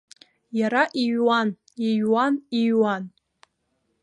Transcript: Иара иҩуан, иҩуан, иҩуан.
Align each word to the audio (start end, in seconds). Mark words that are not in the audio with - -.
Иара 0.59 0.83
иҩуан, 1.01 1.49
иҩуан, 1.89 2.33
иҩуан. 2.59 3.03